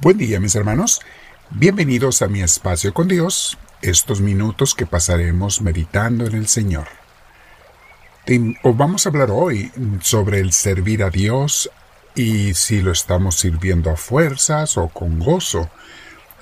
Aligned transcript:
Buen 0.00 0.16
día 0.16 0.38
mis 0.38 0.54
hermanos, 0.54 1.00
bienvenidos 1.50 2.22
a 2.22 2.28
mi 2.28 2.40
espacio 2.40 2.94
con 2.94 3.08
Dios, 3.08 3.58
estos 3.82 4.20
minutos 4.20 4.76
que 4.76 4.86
pasaremos 4.86 5.60
meditando 5.60 6.24
en 6.24 6.36
el 6.36 6.46
Señor. 6.46 6.86
Os 8.62 8.76
vamos 8.76 9.04
a 9.04 9.08
hablar 9.08 9.30
hoy 9.32 9.72
sobre 10.00 10.38
el 10.38 10.52
servir 10.52 11.02
a 11.02 11.10
Dios 11.10 11.68
y 12.14 12.54
si 12.54 12.80
lo 12.80 12.92
estamos 12.92 13.40
sirviendo 13.40 13.90
a 13.90 13.96
fuerzas 13.96 14.78
o 14.78 14.86
con 14.86 15.18
gozo. 15.18 15.68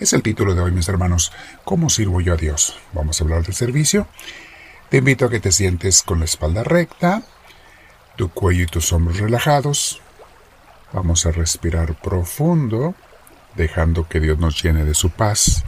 Es 0.01 0.13
el 0.13 0.23
título 0.23 0.55
de 0.55 0.61
hoy 0.61 0.71
mis 0.71 0.91
hermanos, 0.91 1.33
¿cómo 1.65 1.89
sirvo 1.89 2.21
yo 2.21 2.35
a 2.35 2.37
Dios? 2.37 2.79
Vamos 2.93 3.19
a 3.19 3.25
hablar 3.25 3.43
del 3.43 3.55
servicio. 3.55 4.07
Te 4.91 4.99
invito 4.99 5.25
a 5.25 5.31
que 5.31 5.41
te 5.41 5.51
sientes 5.51 6.03
con 6.03 6.19
la 6.19 6.27
espalda 6.27 6.63
recta, 6.63 7.23
tu 8.17 8.29
cuello 8.29 8.65
y 8.65 8.67
tus 8.67 8.93
hombros 8.93 9.19
relajados. 9.19 10.03
Vamos 10.93 11.25
a 11.25 11.33
respirar 11.33 11.99
profundo 12.03 12.95
dejando 13.57 14.09
que 14.09 14.21
Dios 14.21 14.39
nos 14.39 14.63
llene 14.63 14.85
de 14.85 14.95
su 14.95 15.11
paz, 15.11 15.65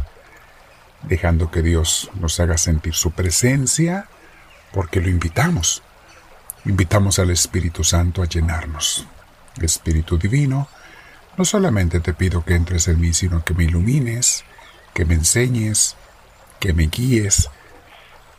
dejando 1.03 1.51
que 1.51 1.63
Dios 1.63 2.11
nos 2.15 2.39
haga 2.41 2.59
sentir 2.59 2.95
su 2.95 3.13
presencia, 3.13 4.07
porque 4.73 5.01
lo 5.01 5.09
invitamos. 5.09 5.83
Invitamos 6.65 7.19
al 7.19 7.31
Espíritu 7.31 7.85
Santo 7.85 8.23
a 8.23 8.27
llenarnos. 8.27 9.07
Espíritu 9.61 10.19
Divino, 10.19 10.69
no 11.37 11.45
solamente 11.45 12.01
te 12.01 12.15
pido 12.15 12.45
que 12.45 12.55
entres 12.55 12.89
en 12.89 13.01
mí, 13.01 13.13
sino 13.13 13.45
que 13.45 13.55
me 13.55 13.65
ilumines, 13.65 14.45
que 14.93 15.05
me 15.05 15.15
enseñes, 15.15 15.97
que 16.61 16.73
me 16.73 16.87
guíes, 16.87 17.49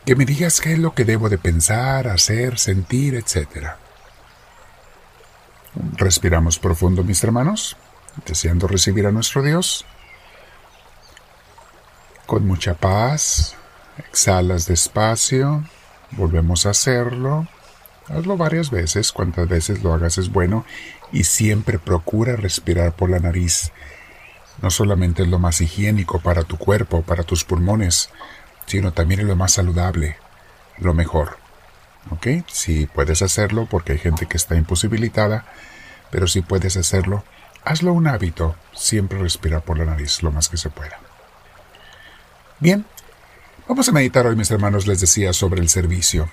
que 0.04 0.14
me 0.14 0.24
digas 0.24 0.60
qué 0.60 0.74
es 0.74 0.78
lo 0.78 0.94
que 0.94 1.04
debo 1.04 1.28
de 1.28 1.38
pensar, 1.38 2.08
hacer, 2.08 2.58
sentir, 2.58 3.14
etc. 3.14 3.70
Respiramos 5.96 6.58
profundo, 6.58 7.02
mis 7.02 7.22
hermanos 7.24 7.76
deseando 8.26 8.66
recibir 8.66 9.06
a 9.06 9.12
nuestro 9.12 9.42
Dios. 9.42 9.84
Con 12.26 12.46
mucha 12.46 12.74
paz, 12.74 13.56
exhalas 13.98 14.66
despacio, 14.66 15.64
volvemos 16.12 16.66
a 16.66 16.70
hacerlo. 16.70 17.48
Hazlo 18.08 18.36
varias 18.36 18.70
veces, 18.70 19.12
cuantas 19.12 19.48
veces 19.48 19.82
lo 19.82 19.94
hagas 19.94 20.18
es 20.18 20.30
bueno 20.30 20.64
y 21.12 21.24
siempre 21.24 21.78
procura 21.78 22.36
respirar 22.36 22.94
por 22.94 23.10
la 23.10 23.20
nariz. 23.20 23.72
No 24.62 24.70
solamente 24.70 25.22
es 25.22 25.28
lo 25.28 25.38
más 25.38 25.60
higiénico 25.60 26.20
para 26.20 26.42
tu 26.42 26.58
cuerpo, 26.58 27.02
para 27.02 27.22
tus 27.22 27.44
pulmones, 27.44 28.10
sino 28.66 28.92
también 28.92 29.20
es 29.20 29.26
lo 29.26 29.36
más 29.36 29.52
saludable, 29.52 30.16
lo 30.78 30.92
mejor. 30.92 31.38
¿Ok? 32.10 32.26
Si 32.46 32.86
puedes 32.86 33.22
hacerlo, 33.22 33.66
porque 33.70 33.92
hay 33.92 33.98
gente 33.98 34.26
que 34.26 34.36
está 34.36 34.56
imposibilitada, 34.56 35.44
pero 36.10 36.26
si 36.26 36.40
puedes 36.40 36.76
hacerlo, 36.76 37.24
Hazlo 37.64 37.92
un 37.92 38.06
hábito, 38.06 38.56
siempre 38.74 39.18
respirar 39.18 39.62
por 39.62 39.78
la 39.78 39.84
nariz 39.84 40.22
lo 40.22 40.30
más 40.30 40.48
que 40.48 40.56
se 40.56 40.70
pueda. 40.70 40.98
Bien, 42.58 42.84
vamos 43.68 43.88
a 43.88 43.92
meditar 43.92 44.26
hoy, 44.26 44.36
mis 44.36 44.50
hermanos, 44.50 44.86
les 44.86 45.00
decía 45.00 45.32
sobre 45.32 45.60
el 45.60 45.68
servicio. 45.68 46.30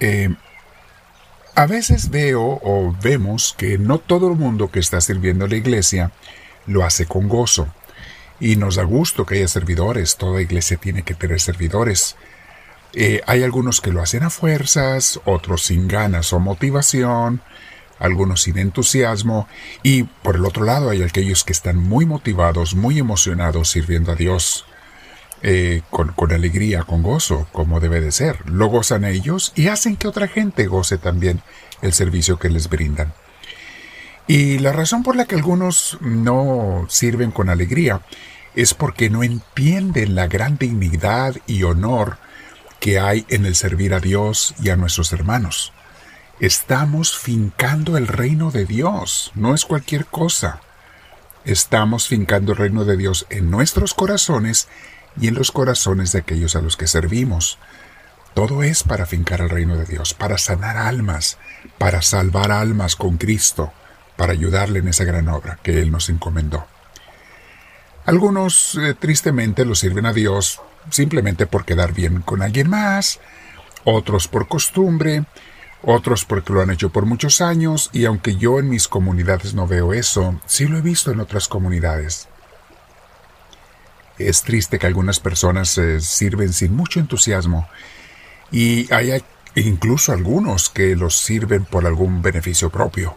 Eh, 0.00 0.28
a 1.54 1.66
veces 1.66 2.10
veo 2.10 2.60
o 2.62 2.96
vemos 3.02 3.54
que 3.58 3.78
no 3.78 3.98
todo 3.98 4.28
el 4.28 4.36
mundo 4.36 4.70
que 4.70 4.78
está 4.78 5.00
sirviendo 5.00 5.44
a 5.44 5.48
la 5.48 5.56
iglesia 5.56 6.12
lo 6.66 6.84
hace 6.84 7.06
con 7.06 7.28
gozo. 7.28 7.66
Y 8.38 8.54
nos 8.54 8.76
da 8.76 8.84
gusto 8.84 9.26
que 9.26 9.36
haya 9.36 9.48
servidores, 9.48 10.16
toda 10.16 10.40
iglesia 10.40 10.76
tiene 10.76 11.02
que 11.02 11.14
tener 11.14 11.40
servidores. 11.40 12.14
Eh, 12.92 13.22
hay 13.26 13.42
algunos 13.42 13.80
que 13.80 13.90
lo 13.90 14.00
hacen 14.00 14.22
a 14.22 14.30
fuerzas, 14.30 15.20
otros 15.24 15.64
sin 15.64 15.88
ganas 15.88 16.32
o 16.32 16.38
motivación, 16.38 17.42
algunos 17.98 18.42
sin 18.42 18.58
entusiasmo, 18.58 19.48
y 19.82 20.04
por 20.04 20.36
el 20.36 20.44
otro 20.44 20.64
lado 20.64 20.90
hay 20.90 21.02
aquellos 21.02 21.44
que 21.44 21.52
están 21.52 21.76
muy 21.76 22.06
motivados, 22.06 22.74
muy 22.74 22.98
emocionados 22.98 23.70
sirviendo 23.70 24.12
a 24.12 24.16
Dios, 24.16 24.64
eh, 25.42 25.82
con, 25.90 26.12
con 26.12 26.32
alegría, 26.32 26.82
con 26.82 27.02
gozo, 27.02 27.46
como 27.52 27.80
debe 27.80 28.00
de 28.00 28.10
ser. 28.10 28.38
Lo 28.50 28.66
gozan 28.66 29.04
ellos 29.04 29.52
y 29.54 29.68
hacen 29.68 29.96
que 29.96 30.08
otra 30.08 30.26
gente 30.26 30.66
goce 30.66 30.98
también 30.98 31.42
el 31.80 31.92
servicio 31.92 32.38
que 32.38 32.50
les 32.50 32.68
brindan. 32.68 33.12
Y 34.26 34.58
la 34.58 34.72
razón 34.72 35.02
por 35.02 35.16
la 35.16 35.24
que 35.24 35.36
algunos 35.36 35.98
no 36.00 36.86
sirven 36.88 37.30
con 37.30 37.48
alegría 37.48 38.02
es 38.54 38.74
porque 38.74 39.08
no 39.08 39.22
entienden 39.22 40.14
la 40.14 40.26
gran 40.26 40.58
dignidad 40.58 41.36
y 41.46 41.62
honor 41.62 42.18
que 42.80 42.98
hay 42.98 43.24
en 43.28 43.46
el 43.46 43.54
servir 43.54 43.94
a 43.94 44.00
Dios 44.00 44.54
y 44.62 44.70
a 44.70 44.76
nuestros 44.76 45.12
hermanos. 45.12 45.72
Estamos 46.40 47.18
fincando 47.18 47.96
el 47.96 48.06
reino 48.06 48.52
de 48.52 48.64
Dios, 48.64 49.32
no 49.34 49.54
es 49.54 49.64
cualquier 49.64 50.06
cosa. 50.06 50.60
Estamos 51.44 52.06
fincando 52.06 52.52
el 52.52 52.58
reino 52.58 52.84
de 52.84 52.96
Dios 52.96 53.26
en 53.28 53.50
nuestros 53.50 53.92
corazones 53.92 54.68
y 55.20 55.26
en 55.26 55.34
los 55.34 55.50
corazones 55.50 56.12
de 56.12 56.20
aquellos 56.20 56.54
a 56.54 56.60
los 56.60 56.76
que 56.76 56.86
servimos. 56.86 57.58
Todo 58.34 58.62
es 58.62 58.84
para 58.84 59.04
fincar 59.04 59.40
el 59.40 59.50
reino 59.50 59.76
de 59.76 59.84
Dios, 59.84 60.14
para 60.14 60.38
sanar 60.38 60.76
almas, 60.76 61.38
para 61.76 62.02
salvar 62.02 62.52
almas 62.52 62.94
con 62.94 63.16
Cristo, 63.16 63.72
para 64.16 64.32
ayudarle 64.32 64.78
en 64.78 64.86
esa 64.86 65.02
gran 65.02 65.28
obra 65.28 65.58
que 65.60 65.80
Él 65.80 65.90
nos 65.90 66.08
encomendó. 66.08 66.68
Algunos 68.06 68.76
eh, 68.76 68.94
tristemente 68.94 69.64
lo 69.64 69.74
sirven 69.74 70.06
a 70.06 70.12
Dios 70.12 70.60
simplemente 70.88 71.46
por 71.46 71.64
quedar 71.64 71.92
bien 71.92 72.22
con 72.22 72.42
alguien 72.42 72.70
más, 72.70 73.18
otros 73.82 74.28
por 74.28 74.46
costumbre, 74.46 75.24
otros 75.82 76.24
porque 76.24 76.52
lo 76.52 76.60
han 76.60 76.70
hecho 76.70 76.90
por 76.90 77.06
muchos 77.06 77.40
años 77.40 77.90
y 77.92 78.04
aunque 78.04 78.36
yo 78.36 78.58
en 78.58 78.68
mis 78.68 78.88
comunidades 78.88 79.54
no 79.54 79.66
veo 79.66 79.92
eso, 79.92 80.40
sí 80.46 80.66
lo 80.66 80.78
he 80.78 80.82
visto 80.82 81.10
en 81.10 81.20
otras 81.20 81.48
comunidades. 81.48 82.28
Es 84.18 84.42
triste 84.42 84.78
que 84.78 84.86
algunas 84.86 85.20
personas 85.20 85.68
se 85.68 86.00
sirven 86.00 86.52
sin 86.52 86.74
mucho 86.74 86.98
entusiasmo 86.98 87.68
y 88.50 88.92
hay 88.92 89.22
incluso 89.54 90.12
algunos 90.12 90.70
que 90.70 90.96
los 90.96 91.16
sirven 91.16 91.64
por 91.64 91.86
algún 91.86 92.22
beneficio 92.22 92.70
propio, 92.70 93.16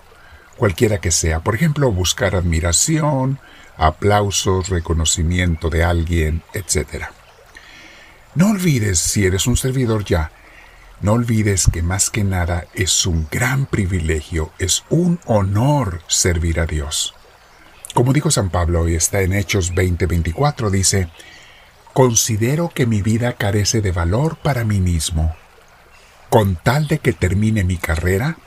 cualquiera 0.58 1.00
que 1.00 1.12
sea. 1.12 1.40
Por 1.40 1.56
ejemplo, 1.56 1.92
buscar 1.92 2.36
admiración, 2.36 3.40
aplausos, 3.78 4.70
reconocimiento 4.70 5.70
de 5.70 5.84
alguien, 5.84 6.44
etc. 6.54 7.06
No 8.36 8.52
olvides, 8.52 9.00
si 9.00 9.26
eres 9.26 9.48
un 9.48 9.58
servidor 9.58 10.06
ya, 10.06 10.32
no 11.02 11.14
olvides 11.14 11.68
que 11.72 11.82
más 11.82 12.10
que 12.10 12.24
nada 12.24 12.66
es 12.74 13.06
un 13.06 13.28
gran 13.32 13.66
privilegio, 13.66 14.52
es 14.60 14.84
un 14.90 15.20
honor 15.26 16.02
servir 16.08 16.60
a 16.60 16.66
Dios. 16.66 17.16
Como 17.94 18.14
dijo 18.14 18.30
San 18.30 18.50
Pablo 18.50 18.88
y 18.88 18.96
está 18.96 19.22
en 19.22 19.34
Hechos 19.34 19.74
20:24, 19.74 20.70
dice, 20.70 21.10
Considero 21.94 22.70
que 22.70 22.86
mi 22.86 23.02
vida 23.02 23.34
carece 23.34 23.82
de 23.82 23.92
valor 23.92 24.38
para 24.38 24.64
mí 24.64 24.80
mismo, 24.80 25.36
con 26.30 26.56
tal 26.56 26.88
de 26.88 27.00
que 27.00 27.14
termine 27.14 27.64
mi 27.64 27.78
carrera 27.78 28.38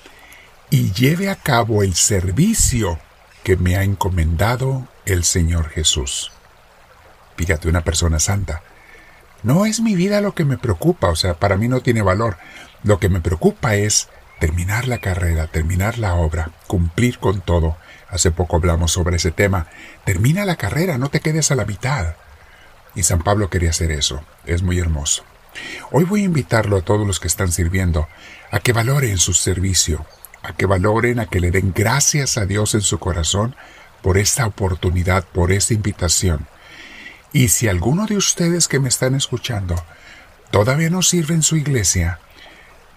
y 0.70 0.92
lleve 0.92 1.28
a 1.28 1.36
cabo 1.36 1.82
el 1.82 1.94
servicio 1.94 2.98
que 3.42 3.56
me 3.56 3.76
ha 3.76 3.82
encomendado 3.82 4.88
el 5.04 5.24
Señor 5.24 5.68
Jesús. 5.68 6.32
Fíjate, 7.36 7.68
una 7.68 7.84
persona 7.84 8.18
santa 8.18 8.62
no 9.44 9.66
es 9.66 9.80
mi 9.80 9.94
vida 9.94 10.22
lo 10.22 10.34
que 10.34 10.46
me 10.46 10.56
preocupa, 10.56 11.08
o 11.08 11.16
sea, 11.16 11.34
para 11.34 11.56
mí 11.58 11.68
no 11.68 11.82
tiene 11.82 12.00
valor. 12.00 12.38
Lo 12.82 12.98
que 12.98 13.10
me 13.10 13.20
preocupa 13.20 13.76
es 13.76 14.08
terminar 14.40 14.88
la 14.88 14.98
carrera, 14.98 15.46
terminar 15.46 15.98
la 15.98 16.14
obra, 16.14 16.50
cumplir 16.66 17.18
con 17.18 17.42
todo. 17.42 17.76
Hace 18.08 18.30
poco 18.30 18.56
hablamos 18.56 18.92
sobre 18.92 19.16
ese 19.16 19.32
tema. 19.32 19.68
Termina 20.04 20.46
la 20.46 20.56
carrera, 20.56 20.96
no 20.96 21.10
te 21.10 21.20
quedes 21.20 21.50
a 21.50 21.56
la 21.56 21.66
mitad. 21.66 22.14
Y 22.94 23.02
San 23.02 23.22
Pablo 23.22 23.50
quería 23.50 23.70
hacer 23.70 23.92
eso. 23.92 24.24
Es 24.46 24.62
muy 24.62 24.78
hermoso. 24.78 25.24
Hoy 25.92 26.04
voy 26.04 26.22
a 26.22 26.24
invitarlo 26.24 26.78
a 26.78 26.82
todos 26.82 27.06
los 27.06 27.20
que 27.20 27.28
están 27.28 27.52
sirviendo 27.52 28.08
a 28.50 28.60
que 28.60 28.72
valoren 28.72 29.18
su 29.18 29.34
servicio, 29.34 30.06
a 30.42 30.54
que 30.54 30.64
valoren, 30.64 31.20
a 31.20 31.26
que 31.26 31.40
le 31.40 31.50
den 31.50 31.72
gracias 31.74 32.38
a 32.38 32.46
Dios 32.46 32.74
en 32.74 32.80
su 32.80 32.98
corazón 32.98 33.56
por 34.00 34.16
esta 34.16 34.46
oportunidad, 34.46 35.24
por 35.24 35.52
esta 35.52 35.74
invitación. 35.74 36.46
Y 37.34 37.48
si 37.48 37.66
alguno 37.66 38.06
de 38.06 38.16
ustedes 38.16 38.68
que 38.68 38.78
me 38.78 38.88
están 38.88 39.16
escuchando 39.16 39.74
todavía 40.52 40.88
no 40.88 41.02
sirve 41.02 41.34
en 41.34 41.42
su 41.42 41.56
iglesia, 41.56 42.20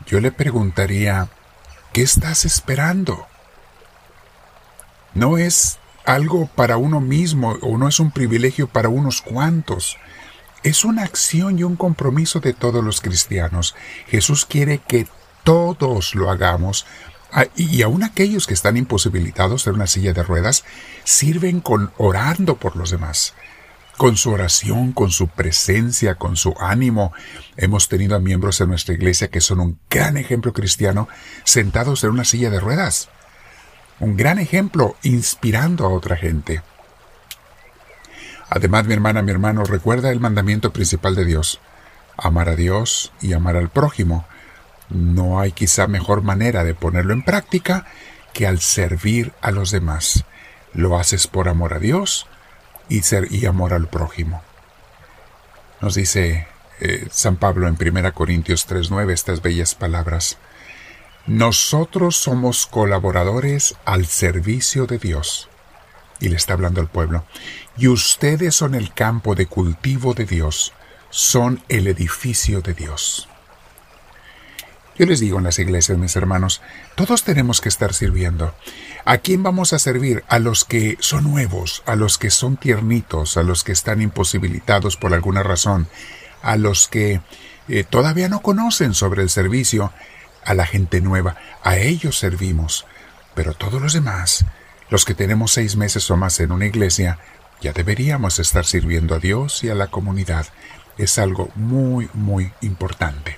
yo 0.05 0.19
le 0.19 0.31
preguntaría, 0.31 1.27
¿qué 1.91 2.03
estás 2.03 2.45
esperando? 2.45 3.25
No 5.15 5.39
es 5.39 5.79
algo 6.05 6.45
para 6.45 6.77
uno 6.77 7.01
mismo 7.01 7.57
o 7.63 7.79
no 7.79 7.87
es 7.87 7.99
un 7.99 8.11
privilegio 8.11 8.67
para 8.67 8.89
unos 8.89 9.23
cuantos. 9.23 9.97
Es 10.61 10.85
una 10.85 11.01
acción 11.01 11.57
y 11.57 11.63
un 11.63 11.75
compromiso 11.75 12.39
de 12.39 12.53
todos 12.53 12.83
los 12.83 13.01
cristianos. 13.01 13.73
Jesús 14.07 14.45
quiere 14.45 14.77
que 14.87 15.07
todos 15.43 16.13
lo 16.13 16.29
hagamos 16.29 16.85
y 17.55 17.81
aun 17.81 18.03
aquellos 18.03 18.45
que 18.45 18.53
están 18.53 18.77
imposibilitados 18.77 19.65
de 19.65 19.71
una 19.71 19.87
silla 19.87 20.13
de 20.13 20.21
ruedas 20.21 20.63
sirven 21.05 21.59
con 21.59 21.91
orando 21.97 22.57
por 22.57 22.75
los 22.75 22.91
demás 22.91 23.33
con 23.97 24.15
su 24.15 24.31
oración, 24.31 24.93
con 24.93 25.09
su 25.09 25.27
presencia, 25.27 26.15
con 26.15 26.37
su 26.37 26.53
ánimo. 26.59 27.13
Hemos 27.57 27.89
tenido 27.89 28.15
a 28.15 28.19
miembros 28.19 28.59
de 28.59 28.67
nuestra 28.67 28.93
iglesia 28.93 29.29
que 29.29 29.41
son 29.41 29.59
un 29.59 29.79
gran 29.89 30.17
ejemplo 30.17 30.53
cristiano 30.53 31.09
sentados 31.43 32.03
en 32.03 32.11
una 32.11 32.23
silla 32.23 32.51
de 32.51 32.59
ruedas. 32.59 33.09
Un 33.99 34.15
gran 34.15 34.37
ejemplo 34.37 34.95
inspirando 35.01 35.85
a 35.85 35.89
otra 35.89 36.15
gente. 36.15 36.61
Además, 38.49 38.85
mi 38.85 38.93
hermana, 38.93 39.23
mi 39.23 39.31
hermano, 39.31 39.63
recuerda 39.65 40.11
el 40.11 40.19
mandamiento 40.19 40.71
principal 40.71 41.15
de 41.15 41.25
Dios. 41.25 41.59
Amar 42.15 42.49
a 42.49 42.55
Dios 42.55 43.11
y 43.19 43.33
amar 43.33 43.57
al 43.57 43.69
prójimo. 43.69 44.25
No 44.89 45.39
hay 45.39 45.51
quizá 45.51 45.87
mejor 45.87 46.21
manera 46.21 46.63
de 46.63 46.75
ponerlo 46.75 47.13
en 47.13 47.23
práctica 47.23 47.87
que 48.31 48.45
al 48.45 48.59
servir 48.59 49.33
a 49.41 49.49
los 49.49 49.71
demás. 49.71 50.23
Lo 50.73 50.97
haces 50.97 51.25
por 51.25 51.49
amor 51.49 51.73
a 51.73 51.79
Dios 51.79 52.27
y, 52.89 53.01
ser, 53.01 53.31
y 53.31 53.45
amor 53.45 53.73
al 53.73 53.87
prójimo. 53.87 54.41
Nos 55.81 55.95
dice 55.95 56.47
eh, 56.79 57.07
San 57.11 57.37
Pablo 57.37 57.67
en 57.67 57.77
1 57.79 58.13
Corintios 58.13 58.67
3.9 58.67 59.11
estas 59.11 59.41
bellas 59.41 59.75
palabras. 59.75 60.37
Nosotros 61.25 62.15
somos 62.15 62.67
colaboradores 62.67 63.75
al 63.85 64.05
servicio 64.05 64.85
de 64.85 64.97
Dios. 64.97 65.49
Y 66.19 66.29
le 66.29 66.35
está 66.35 66.53
hablando 66.53 66.81
al 66.81 66.87
pueblo. 66.87 67.25
Y 67.77 67.87
ustedes 67.89 68.55
son 68.55 68.75
el 68.75 68.93
campo 68.93 69.35
de 69.35 69.45
cultivo 69.45 70.13
de 70.13 70.25
Dios, 70.25 70.73
son 71.09 71.63
el 71.69 71.87
edificio 71.87 72.61
de 72.61 72.73
Dios. 72.73 73.27
Yo 74.97 75.05
les 75.05 75.19
digo 75.19 75.37
en 75.37 75.43
las 75.43 75.59
iglesias, 75.59 75.97
mis 75.97 76.15
hermanos, 76.15 76.61
todos 76.95 77.23
tenemos 77.23 77.61
que 77.61 77.69
estar 77.69 77.93
sirviendo. 77.93 78.55
¿A 79.05 79.19
quién 79.19 79.43
vamos 79.43 79.71
a 79.73 79.79
servir? 79.79 80.23
A 80.27 80.39
los 80.39 80.65
que 80.65 80.97
son 80.99 81.25
nuevos, 81.25 81.83
a 81.85 81.95
los 81.95 82.17
que 82.17 82.31
son 82.31 82.57
tiernitos, 82.57 83.37
a 83.37 83.43
los 83.43 83.63
que 83.63 83.71
están 83.71 84.01
imposibilitados 84.01 84.97
por 84.97 85.13
alguna 85.13 85.43
razón, 85.43 85.87
a 86.41 86.57
los 86.57 86.87
que 86.87 87.21
eh, 87.67 87.83
todavía 87.83 88.27
no 88.27 88.41
conocen 88.41 88.95
sobre 88.95 89.21
el 89.21 89.29
servicio, 89.29 89.93
a 90.43 90.55
la 90.55 90.65
gente 90.65 90.99
nueva, 90.99 91.35
a 91.63 91.77
ellos 91.77 92.17
servimos. 92.17 92.85
Pero 93.35 93.53
todos 93.53 93.79
los 93.79 93.93
demás, 93.93 94.45
los 94.89 95.05
que 95.05 95.13
tenemos 95.13 95.51
seis 95.51 95.75
meses 95.75 96.09
o 96.09 96.17
más 96.17 96.39
en 96.39 96.51
una 96.51 96.65
iglesia, 96.65 97.19
ya 97.61 97.71
deberíamos 97.71 98.39
estar 98.39 98.65
sirviendo 98.65 99.13
a 99.13 99.19
Dios 99.19 99.63
y 99.63 99.69
a 99.69 99.75
la 99.75 99.87
comunidad. 99.87 100.47
Es 100.97 101.19
algo 101.19 101.51
muy, 101.55 102.09
muy 102.13 102.51
importante. 102.61 103.37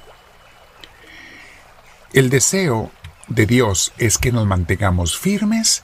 El 2.14 2.32
deseo 2.32 2.92
de 3.28 3.46
Dios 3.46 3.94
es 4.00 4.18
que 4.18 4.32
nos 4.32 4.48
mantengamos 4.48 5.18
firmes 5.18 5.84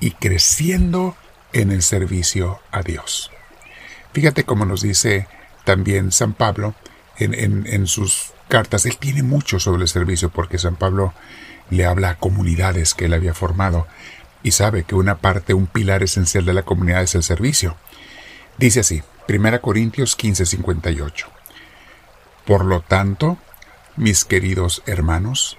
y 0.00 0.12
creciendo 0.12 1.16
en 1.52 1.70
el 1.70 1.82
servicio 1.82 2.60
a 2.70 2.82
Dios. 2.82 3.30
Fíjate 4.14 4.44
cómo 4.44 4.64
nos 4.64 4.80
dice 4.80 5.28
también 5.64 6.12
San 6.12 6.32
Pablo 6.32 6.74
en, 7.18 7.86
sus 7.86 8.32
cartas. 8.48 8.86
Él 8.86 8.96
tiene 8.96 9.22
mucho 9.22 9.60
sobre 9.60 9.82
el 9.82 9.88
servicio 9.88 10.30
porque 10.30 10.58
San 10.58 10.76
Pablo 10.76 11.12
le 11.68 11.84
habla 11.84 12.10
a 12.10 12.18
comunidades 12.18 12.94
que 12.94 13.04
él 13.04 13.14
había 13.14 13.34
formado 13.34 13.86
y 14.42 14.52
sabe 14.52 14.84
que 14.84 14.94
una 14.94 15.18
parte, 15.18 15.52
un 15.52 15.66
pilar 15.66 16.02
esencial 16.02 16.46
de 16.46 16.54
la 16.54 16.62
comunidad 16.62 17.02
es 17.02 17.14
el 17.14 17.22
servicio. 17.22 17.76
Dice 18.56 18.80
así, 18.80 19.02
1 19.28 19.60
Corintios 19.60 20.16
15:58. 20.16 21.26
Por 22.46 22.64
lo 22.64 22.80
tanto, 22.80 23.36
mis 23.96 24.24
queridos 24.24 24.82
hermanos, 24.86 25.58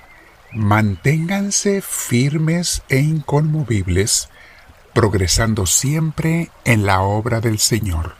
Manténganse 0.54 1.82
firmes 1.82 2.82
e 2.90 3.00
inconmovibles, 3.00 4.30
progresando 4.94 5.66
siempre 5.66 6.52
en 6.64 6.86
la 6.86 7.02
obra 7.02 7.42
del 7.42 7.60
Señor, 7.60 8.16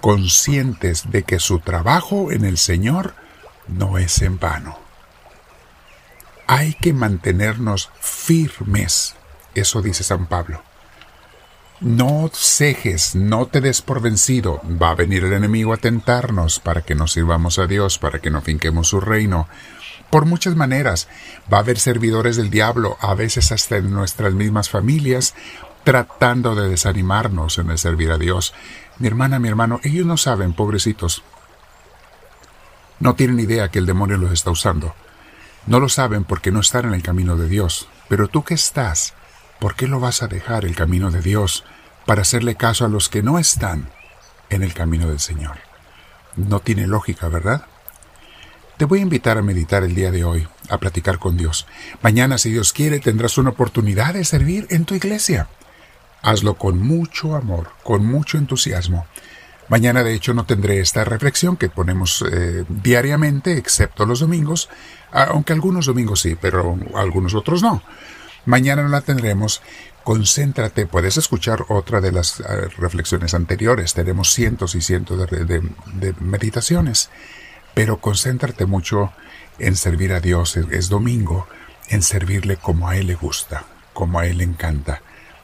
conscientes 0.00 1.10
de 1.10 1.24
que 1.24 1.40
su 1.40 1.58
trabajo 1.58 2.30
en 2.30 2.44
el 2.44 2.58
Señor 2.58 3.14
no 3.66 3.98
es 3.98 4.22
en 4.22 4.38
vano. 4.38 4.78
Hay 6.46 6.74
que 6.74 6.92
mantenernos 6.92 7.90
firmes, 8.00 9.16
eso 9.54 9.82
dice 9.82 10.04
San 10.04 10.26
Pablo. 10.26 10.62
No 11.80 12.30
cejes, 12.32 13.14
no 13.14 13.46
te 13.46 13.60
des 13.60 13.82
por 13.82 14.00
vencido. 14.00 14.62
Va 14.80 14.90
a 14.90 14.94
venir 14.94 15.24
el 15.24 15.34
enemigo 15.34 15.74
a 15.74 15.76
tentarnos 15.76 16.58
para 16.58 16.82
que 16.82 16.94
nos 16.94 17.12
sirvamos 17.12 17.58
a 17.58 17.66
Dios, 17.66 17.98
para 17.98 18.20
que 18.20 18.30
no 18.30 18.40
finquemos 18.40 18.88
su 18.88 19.00
reino, 19.00 19.46
por 20.10 20.24
muchas 20.24 20.56
maneras. 20.56 21.08
Va 21.52 21.58
a 21.58 21.60
haber 21.60 21.78
servidores 21.78 22.36
del 22.36 22.50
diablo, 22.50 22.96
a 23.00 23.14
veces 23.14 23.52
hasta 23.52 23.76
en 23.76 23.92
nuestras 23.92 24.32
mismas 24.32 24.70
familias, 24.70 25.34
tratando 25.84 26.54
de 26.54 26.68
desanimarnos 26.68 27.58
en 27.58 27.70
el 27.70 27.78
servir 27.78 28.10
a 28.10 28.18
Dios. 28.18 28.54
Mi 28.98 29.08
hermana, 29.08 29.38
mi 29.38 29.48
hermano, 29.48 29.80
ellos 29.82 30.06
no 30.06 30.16
saben, 30.16 30.52
pobrecitos. 30.52 31.22
No 32.98 33.14
tienen 33.14 33.40
idea 33.40 33.70
que 33.70 33.78
el 33.78 33.86
demonio 33.86 34.16
los 34.16 34.32
está 34.32 34.50
usando. 34.50 34.94
No 35.66 35.80
lo 35.80 35.88
saben 35.88 36.24
porque 36.24 36.50
no 36.50 36.60
están 36.60 36.86
en 36.86 36.94
el 36.94 37.02
camino 37.02 37.36
de 37.36 37.48
Dios. 37.48 37.88
Pero 38.08 38.28
tú 38.28 38.42
que 38.42 38.54
estás, 38.54 39.14
¿por 39.60 39.74
qué 39.74 39.86
lo 39.86 40.00
vas 40.00 40.22
a 40.22 40.28
dejar 40.28 40.64
el 40.64 40.74
camino 40.74 41.10
de 41.10 41.20
Dios 41.20 41.64
para 42.06 42.22
hacerle 42.22 42.54
caso 42.54 42.84
a 42.84 42.88
los 42.88 43.08
que 43.08 43.22
no 43.22 43.38
están 43.38 43.90
en 44.48 44.62
el 44.62 44.74
camino 44.74 45.08
del 45.08 45.20
Señor? 45.20 45.58
No 46.36 46.60
tiene 46.60 46.86
lógica, 46.86 47.28
¿verdad? 47.28 47.66
Te 48.76 48.84
voy 48.84 48.98
a 48.98 49.02
invitar 49.02 49.38
a 49.38 49.42
meditar 49.42 49.84
el 49.84 49.94
día 49.94 50.10
de 50.10 50.24
hoy, 50.24 50.46
a 50.68 50.76
platicar 50.76 51.18
con 51.18 51.38
Dios. 51.38 51.66
Mañana, 52.02 52.36
si 52.36 52.50
Dios 52.50 52.74
quiere, 52.74 53.00
tendrás 53.00 53.38
una 53.38 53.50
oportunidad 53.50 54.12
de 54.12 54.24
servir 54.24 54.66
en 54.68 54.84
tu 54.84 54.94
iglesia. 54.94 55.48
Hazlo 56.20 56.58
con 56.58 56.78
mucho 56.78 57.36
amor, 57.36 57.70
con 57.82 58.04
mucho 58.04 58.36
entusiasmo. 58.36 59.06
Mañana, 59.68 60.04
de 60.04 60.12
hecho, 60.12 60.34
no 60.34 60.44
tendré 60.44 60.80
esta 60.80 61.04
reflexión 61.04 61.56
que 61.56 61.70
ponemos 61.70 62.22
eh, 62.30 62.64
diariamente, 62.68 63.56
excepto 63.56 64.04
los 64.04 64.20
domingos, 64.20 64.68
aunque 65.10 65.54
algunos 65.54 65.86
domingos 65.86 66.20
sí, 66.20 66.36
pero 66.38 66.78
algunos 66.96 67.34
otros 67.34 67.62
no. 67.62 67.82
Mañana 68.44 68.82
no 68.82 68.90
la 68.90 69.00
tendremos. 69.00 69.62
Concéntrate, 70.04 70.86
puedes 70.86 71.16
escuchar 71.16 71.64
otra 71.68 72.02
de 72.02 72.12
las 72.12 72.40
eh, 72.40 72.44
reflexiones 72.76 73.32
anteriores. 73.32 73.94
Tenemos 73.94 74.32
cientos 74.32 74.74
y 74.74 74.82
cientos 74.82 75.18
de 75.30 76.14
meditaciones 76.20 77.08
pero 77.76 78.00
concéntrate 78.00 78.64
mucho 78.64 79.12
en 79.58 79.76
servir 79.76 80.14
a 80.14 80.20
Dios, 80.20 80.56
es 80.56 80.88
domingo, 80.88 81.46
en 81.90 82.00
servirle 82.00 82.56
como 82.56 82.88
a 82.88 82.96
Él 82.96 83.08
le 83.08 83.16
gusta, 83.16 83.66
como 83.92 84.18
a 84.18 84.26
Él 84.26 84.38
le 84.38 84.44
encanta. 84.44 85.02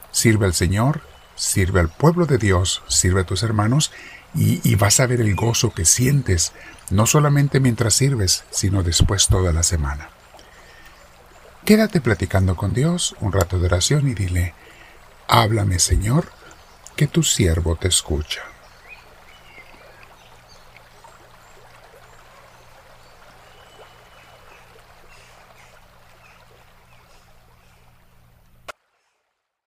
Sirve 0.09 0.47
al 0.47 0.55
Señor, 0.55 1.03
sirve 1.35 1.79
al 1.79 1.89
pueblo 1.89 2.25
de 2.25 2.39
Dios, 2.39 2.81
sirve 2.87 3.21
a 3.21 3.23
tus 3.23 3.43
hermanos 3.43 3.91
y, 4.33 4.67
y, 4.67 4.73
vas 4.73 4.99
a 4.99 5.05
ver 5.05 5.21
el 5.21 5.35
gozo 5.35 5.75
que 5.75 5.85
sientes, 5.85 6.53
no 6.89 7.05
solamente 7.05 7.59
mientras 7.59 7.93
sirves, 7.93 8.45
sino 8.49 8.81
después 8.81 9.27
toda 9.27 9.53
la 9.53 9.61
semana. 9.61 10.09
Quédate 11.65 12.01
platicando 12.01 12.55
con 12.55 12.73
Dios 12.73 13.15
un 13.19 13.31
rato 13.31 13.59
de 13.59 13.67
oración 13.67 14.09
y 14.09 14.15
dile, 14.15 14.55
háblame 15.27 15.77
Señor, 15.77 16.31
que 16.95 17.05
tu 17.05 17.21
siervo 17.21 17.75
te 17.75 17.89
escucha. 17.89 18.41